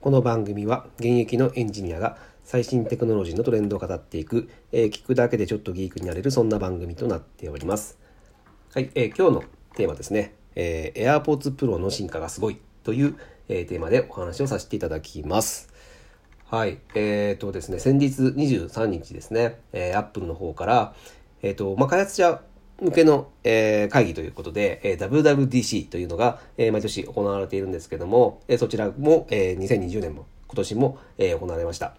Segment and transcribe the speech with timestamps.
[0.00, 7.98] この番組は現役のエンジニアが最新テクノロジーのトレンドを語っていく、えー聞くだけでちょっとギークになれるそんな番組となっております。
[8.72, 13.16] はい、えー今日のテーマですね、えー AirPods Pro の進化がすごいという、
[13.48, 15.68] えーテーマでお話をさせていただきます。
[16.46, 20.94] はい、えーとですね、先日23日ですね、えー、Apple の方から、
[21.42, 22.40] えーと、まあ、開発者
[22.80, 31.94] 向けの、えー会議ということで、えー WWDC というのが、えー毎年行われているんですけども、えーそちらも、えー2020年も今年も、えー行われました。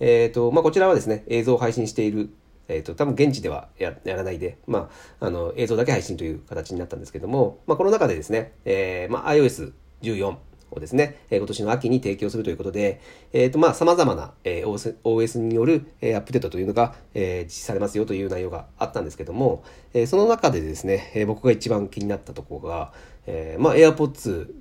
[0.00, 2.30] えーと、まあ、こちらはですね、映像を配信している
[2.68, 10.36] えっ、と、多分現地ではややらないで、まあ、あの、映像だけ配信という形になったんですけども、まあ、この中でですね、えーまあ、iOS14
[10.70, 13.00] をですね、今年の秋に提供するということで、
[13.32, 19.62] えっ、と、まあ、様々な、え OS, による、アップデートというのが、え実施されますよという内容があったんですけども、
[19.94, 22.92] えその中でですね、え僕が一番気になったところが、
[23.26, 24.52] えまあ、AirPods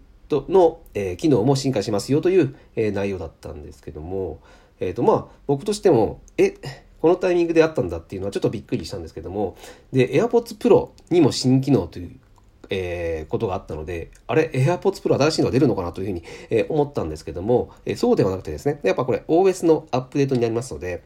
[0.49, 4.39] の、え機能も進化しますよという、え内容だったんですけども、
[4.79, 6.55] えっ、と、まあ、僕としても、え、
[7.05, 9.55] このタイミングであったんだっていうのはちょっとびっくりしたんですけども、
[9.91, 12.19] で、AirPods Pro にも新機能という、
[12.69, 21.03] えーことがあったので、あれ、AirPods Pro 新しいのが出るのかなというふうに、えー思ったんですけども、えーそうではなくてですね、やっぱこれ OS のアップデートになりますので、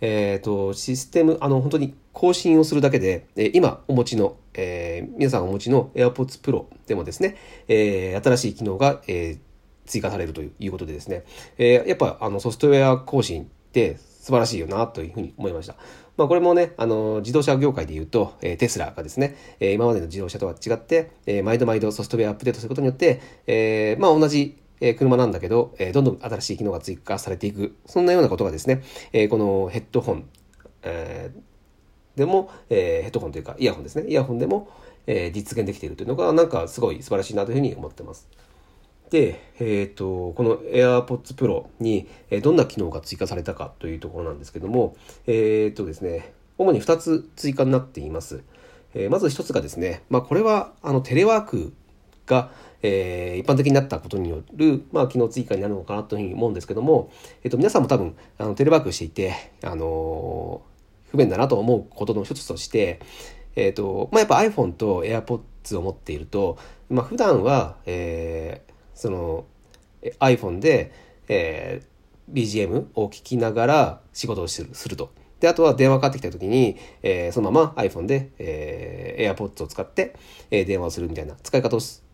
[0.00, 7.36] えっ、と、システム、あの、本当に更新をするだけで、えー今お持ちの、えー皆さんお持ちの AirPods Pro でもですね、
[7.68, 9.38] えー新しい機能が、えー
[9.84, 11.24] 追加されるということでですね、
[11.58, 15.74] えーやっぱあのソフトウェア更新って素晴らしいよなというふうに思いました。
[16.16, 30.28] まあ、これもね、あの自動車業界で言うと、えーテスラがですね、えー今までの自動車とは違って、えー毎度毎度ソフトウェアアップデートすることによって、えまあ、同じえ車なんだけど、えどんどん新しい機能が追加されていく、そんなようなことがですね、えこのヘッドホン、
[30.82, 31.32] え
[32.14, 34.68] でも、えヘッドホンというかイヤホンですね、イヤホンでも、
[35.08, 38.28] え実現できているというのが、なんかすごい素晴らしいなというふうに思ってます。
[39.12, 44.96] で、えっ、と、この AirPods Pro に、えどんな機能が追加されたかというところなんですけども、
[45.26, 48.42] えっ、とですね、主に2つ追加になっています。
[48.94, 51.74] えーまず1つがですね、まあこれはあのテレワーク
[52.24, 57.10] が、えー一般的になったことによる、まあ、機能追加になるのかなというふうに思うんですけども、
[57.44, 60.62] えっ、と、皆さんも多分、あのテレワークしていて、あの
[61.10, 63.00] 不便だなと思うことの一つとして、
[63.56, 66.56] えっ、と、まあ、やっぱ iPhone と AirPods を持っていると、
[66.88, 69.44] まあ、普段は、えーその、
[70.20, 70.92] iPhone で、
[71.28, 71.92] えー
[72.30, 75.12] BGM を聞きながら仕事をするすると。
[75.40, 80.14] で、あとは電話かかってきた時に、えーそのまま iPhone で、えー AirPods を使って、
[80.50, 82.04] えー電話をするみたいな使い方をす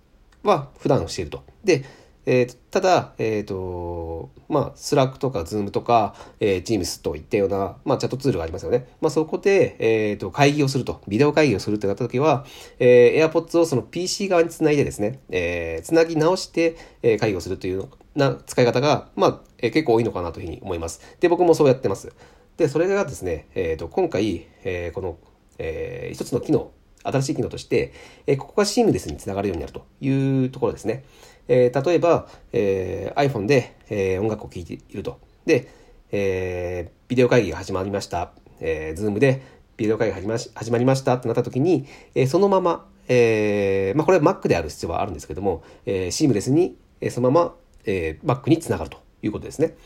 [0.43, 1.44] は普段していると。
[1.62, 1.84] で、
[2.31, 8.87] えーただ、えっ、と、まあ、 Slack とか Zoom とか、えー、Teams といったような、まあ、チャットツールがありますよね。
[9.00, 12.44] まあ、そこで、えっ、と、会議をすると、ビデオ会議をするってなった時は、
[12.78, 21.00] えー、AirPods をその PC 側につないでですね、えーつなぎ直して、えー会議をするというような使い方が、まあ、えー結構多いのかなというふうに思います。
[21.21, 22.12] で、僕もそうやってます。
[22.59, 25.17] で、それがですね、えっ、と、今回、えーこの、
[25.56, 26.72] えー一つの機能、
[27.11, 27.93] 新しい機能として、
[28.27, 31.05] えここがシームレスにつながるようになるというところですね。
[31.49, 35.19] え例えば、え iPhone で、え音楽を聴いていると。
[35.47, 35.69] で、
[36.13, 38.33] えビデオ会議が始まりました。
[38.61, 39.43] えー、Zoom で
[39.77, 47.55] ビデオ会議が始まりましたってなった時に、えそのまま、えまあ、これは Mac である必要はあるんですけども、えシームレスに、えそのまま、
[47.85, 49.77] えー Mac につながるということですね。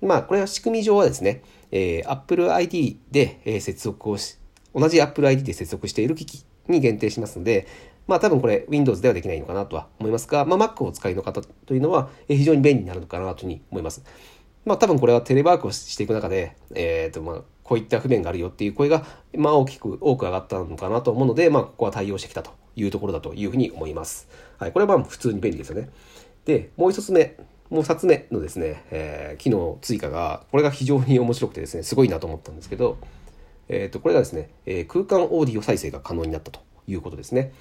[0.00, 4.38] まあ、これは仕組み上はですね、えー Apple ID で、え接続をし、
[4.74, 7.66] 同じ Apple ID で接続している機器に限定しますので、
[8.06, 14.02] まあ多分これ Windows ではできないのかなとは思いますが、まあ Mac をお使いの方というのは非常に便利になるのかなというふうに思います。
[14.64, 19.04] まあ多分これはテレワークをしていく中で、えっ、とまあこういった不便があるよっていう声が、
[19.36, 24.28] まあ大きく、多く上がったのかなと思うので、まあここは対応してきたというところだというふうに思います。
[24.58, 24.72] はい。
[24.72, 25.88] これはまあ普通に便利ですよね。
[26.44, 27.36] で、もう一つ目、
[27.70, 32.98] もう二つ目のですね、えー機能追加が、これが非常に面白くてですね、すごいなと思ったんですけど、
[33.68, 37.52] えっ、と、これがですね、えー空間オーディオ再生が可能になったということですね。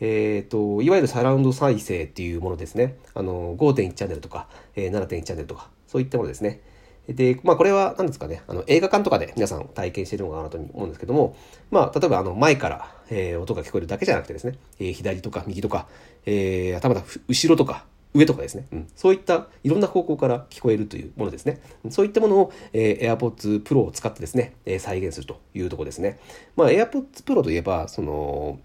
[0.00, 2.96] えっ、と、いわゆるサラウンド再生っていうものですね。
[3.14, 6.60] あの、5.1チャンネルとか、えー7.1チャンネルとか、そういったものですね。
[7.08, 11.36] で、まあこれは何ですかね、あの映画館とかで皆さん体験しているのかなと思うんですけども、
[11.70, 15.88] まあ例えばあの前から、えー音が聞こえるだけじゃなくてですね、えー左とか右とか、
[16.26, 21.60] えー、頭だ後ろとか上とかですね、うん、そういったいろんな方向から聞こえるというものですね。
[21.90, 26.18] そういったものを、えー AirPods Pro を使ってですね、えー再現するというところですね。
[26.56, 28.58] まあ AirPods Pro といえば、その、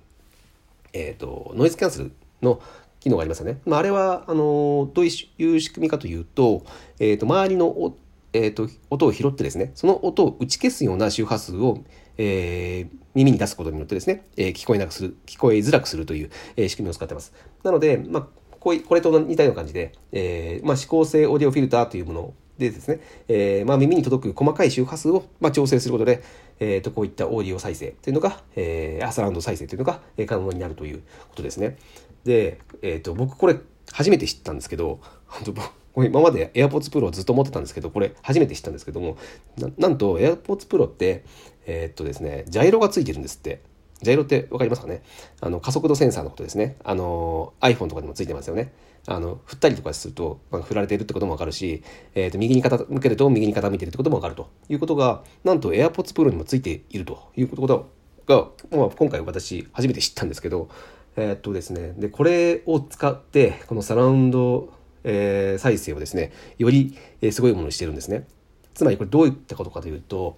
[0.93, 2.11] えっ、と、ノイズキャンセル
[2.41, 2.61] の
[2.99, 3.59] 機能がありますよね。
[3.65, 6.63] まあ、あれは、あの、どういう仕組みかというと、
[6.99, 7.97] えっ、と、周りのお、
[8.33, 11.83] えっ、と、音を拾ってですね、その音を打ち消すような周波数を、
[12.17, 17.33] えー耳に出すことによってですね、えー聞こえなくする、聞こえづらくするという、えー仕組みを使ってます。
[17.63, 18.27] なので、まあ、
[18.67, 22.99] ここういこれと似たような感じで、えー、まあ、指向性オーディオフィルターというものでですね、
[23.29, 26.21] えー、まあ、耳に届く細かい周波数を、まあ、調整することで、
[26.59, 30.97] えー、とこういったオーディオ再生というのが、えー、アサラウンド再生というのが可能になるという
[31.29, 31.77] ことですね。
[32.25, 33.55] で、えー、と僕これ
[33.93, 35.61] 初めて知ったんですけど、本当
[35.93, 39.17] これ今まで AirPods Pro をずっと持ってたんですけど、これ初めて知ったんですけども、
[39.57, 41.23] ななんと AirPods Pro って、
[41.65, 43.61] えー、っとですね、ジャイロがついてるんですって。
[44.01, 45.01] ジャイロって分かりますかね？
[45.41, 46.77] あの加速度センサーのことですね。
[46.83, 48.73] あの iPhone とかにもついてますよね。
[49.07, 51.81] あの振ったりとかすると、まあ、振られてるってことも分かるし、
[52.13, 57.89] えー、と右に傾けると右に傾いてるってことも分かるということがなんと AirPods Pro にもついているということ
[58.27, 60.69] が、まあ、今回私初めて知ったんですけど
[61.15, 64.73] えー、っとですねでこれを使ってこのサラウンド、
[65.05, 68.27] えー、再生をですねより、え、すごいものにしてるんですね
[68.73, 70.35] つまりこれどういったことかというと,、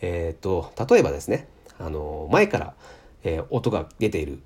[0.00, 1.48] えー、っと例えばですね
[1.78, 2.74] あの前から、
[3.24, 4.40] えー、音が出ている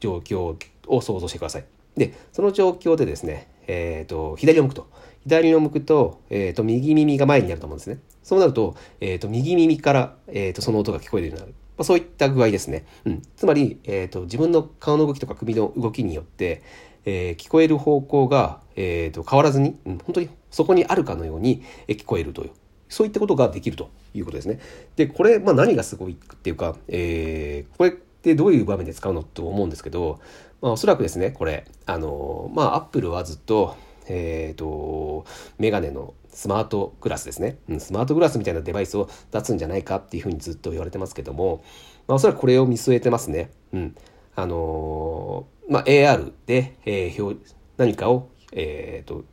[0.00, 1.64] 状況を想像してください
[1.98, 4.88] で、その状況でですね、えっ、ー、と、左を向くと。
[5.24, 7.98] 左を向くと、えっ、ー、と、右耳が前になると思うんですね。
[8.22, 11.54] そうなると、えっ、と、右耳から、えっ、と、その音が聞こえるようになる。
[11.76, 12.86] まあ、そういった具合ですね。
[13.04, 13.22] うん。
[13.36, 16.62] つまり、えっ、と、自分の顔の動きとか首の動きによって、
[17.04, 22.50] え聞こえる方向が、えっ、と、変わらずに、うん、本当にそこにあるかのように、え聞こえるという。
[22.88, 24.60] そういったことができるということですね。
[24.96, 30.20] で、これ、まあ、何がすごいっていうか、えー、これってどういう場面で使うのと思うんですけど、
[30.60, 33.76] まあ、おそらくですね、これ、あの、まあ、アップルはずっと、
[34.08, 35.24] えっ、ー、と、
[35.58, 41.62] メガネのスマートグラスですね、うん、スマートグラスみたいなデバイスを出すんじゃないかっていうふうにずっと言われてますけども、
[42.06, 43.50] まあ、おそらくこれを見据えてますね。
[43.72, 43.96] うん。
[44.34, 47.40] あのまあ、AR で、えー、表
[47.76, 49.24] 何かを、えーと、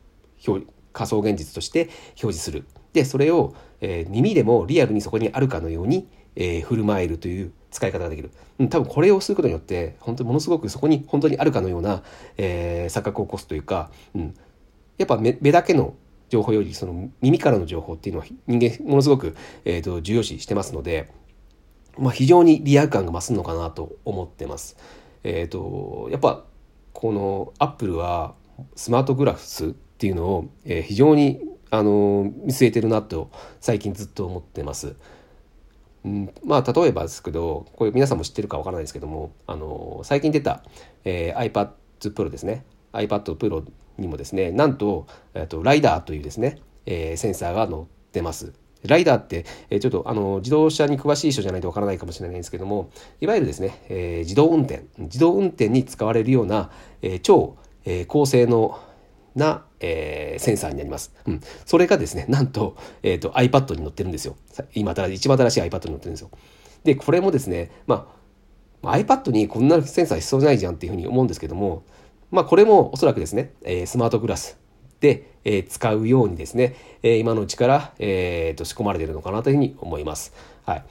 [0.46, 2.66] 表仮想現実として表示する。
[2.92, 8.30] で、それを、えー、耳でもリアルにそこにあるかのように、えー、振る舞えるという使い方ができる。
[8.70, 12.02] 多分これをすることによって、本当にものすごくそこに本当にあるかのような、
[12.36, 14.34] えー、錯覚を起こすというか、うん、
[14.98, 15.94] やっぱ目だけの
[16.28, 21.12] 情報よりその耳からの情報っていうのは人間ものすごく、えーと、重要視してますので、
[21.98, 24.76] まあ、非常にリアル感が増すのかなと思ってます。
[25.22, 26.44] えっ、ー、とやっぱ
[26.92, 28.34] このアップルは
[28.74, 31.40] スマートグラフスっていうのを、えー、非常に
[31.70, 33.30] あの見据えてるなと
[33.60, 34.96] 最近ずっと思ってます。
[36.06, 40.62] うん、まあ例えばですけどこれ皆さんも知ってるかわからないですけどもあの最近出た、
[41.04, 41.70] えー、iPad
[42.14, 43.66] Pro ですね iPad Pro
[43.98, 48.52] にもですねなんと,、えーと、ライダーというですね、えー、センサーが載ってます。
[48.84, 56.70] ライダーって、えー、ちょっとあの自動車に詳しい人じゃないとわからないかもしれないんですけどもいわゆるですね、えー、自動運転自動運転に使われるような、
[57.02, 58.78] えー、超、えー、高性能
[59.36, 61.14] な、えー、センサーになります。
[61.26, 61.40] うん。
[61.64, 64.34] それがですね、なんと、えっ、ー、と iPad に載ってるんですよ。
[64.74, 66.30] 今、一番新しい iPad に載ってるんですよ。
[66.84, 68.08] で、これもですね、ま
[68.82, 71.84] あ、iPad にこんなセンサー必要ないじゃんっていうふうに思うんですけども、
[72.30, 74.58] まあ、これもおそらくですね、えー、スマートグラス
[75.00, 80.32] で、えー、使うようにですね、えー、今のうちから、えー、と仕込まれてるのかなというふうに思います。
[80.64, 80.84] はい。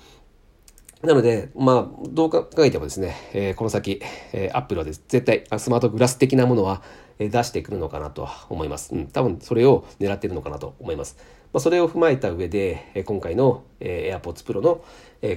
[1.01, 4.01] なので、まあ、どう考えてもですね、えー、この先、
[4.33, 6.81] えー、Apple は、絶対スマートグラス的なものは、
[7.19, 8.93] 出してくるのかなとは思います。
[8.93, 11.17] うん、多分それを狙っているのかなと思います。
[11.53, 14.83] まあ、それを踏まえた上で、今回の、AirPods Pro の、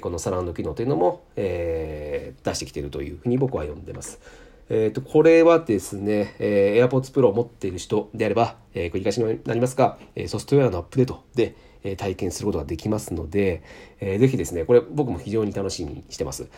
[0.01, 4.21] このサラウンド機能というのも、え、出してきているというふうに僕は読んでます。
[4.69, 11.55] えっ、ー、と、これはですね、え、AirPods Pro を持っている人であれば、え、繰り返しになりますが、え、ソフトウェアのアップデートで、
[11.85, 13.63] え体験することができますので、
[14.01, 16.49] えー、ぜひですね、これ僕も非常に楽しみにしてます。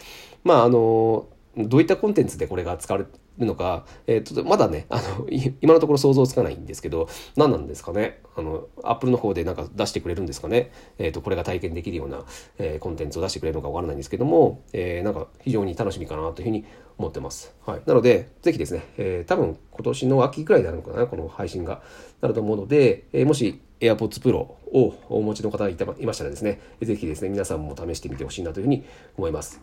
[0.44, 3.06] まあ、あのどういったコンテンツでこれが使われ
[3.38, 5.26] るのか、えー、とまだねあの
[5.60, 8.20] 今のところ想像つかないんですけど何なんですかね？
[8.36, 12.24] あのアップルの方でなんか出してくれるんですかね、えー、とこれが体験できるような、
[12.58, 16.64] えー、コンテンツを出してくれるのかわからないんですけども、えー、なんか非常に楽しみかなというふうに
[16.98, 17.54] 思ってます。
[17.66, 21.06] はい、なのでぜひですね、えー、多分今年の秋ぐらいになるのかな？
[21.06, 21.82] この配信が
[22.20, 25.74] なると思うので、えー、もし AirPods Pro をお持ちの方がい
[26.06, 28.84] ましたらですね、ぜひですね、皆さんも試してみてほしいなというふうに
[29.16, 29.58] 思います。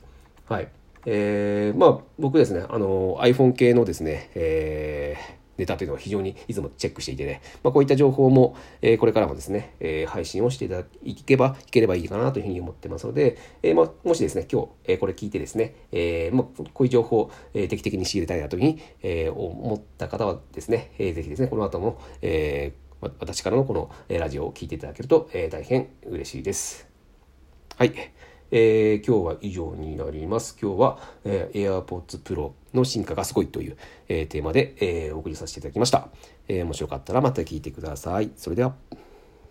[0.49, 0.69] はい。
[1.05, 10.83] えー、まあ僕ですね、あの iPhone 系のですね、えー、ネタというのは非常にいつもチェックしていてね、まあ、こういった情報も、えー、これからもですね、えー、配信をしていただ
[11.25, 26.87] けば、いければいいかなというふうに思ってますので、えー、まあ、もしですね、今日、えー、これ聞いてですね、えー、まあ、こういう情報を、えー、定期的に仕入れたいなというふうに、えー、思った方はですね、えー、ぜひですね、この後も、えー、私からのこのラジオを聞いていただけると、えー、大変嬉しいです。
[27.77, 27.93] はい。
[28.51, 30.57] えー、今日は以上になります。
[30.61, 33.77] 今日は、えー、AirPods Pro の進化がすごいという、
[34.07, 36.09] えー、テーマで、えー、お送りさせていただきました、
[36.47, 36.65] えー。
[36.65, 38.31] 面白かったらまた聞いてください。
[38.35, 39.06] それでは。